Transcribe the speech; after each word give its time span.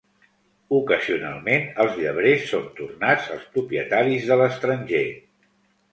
Ocasionalment 0.77 1.67
els 1.83 1.93
llebrers 1.99 2.47
son 2.53 2.65
tornats 2.79 3.31
als 3.37 3.47
propietaris 3.59 4.29
de 4.31 4.39
l'estranger. 4.41 5.07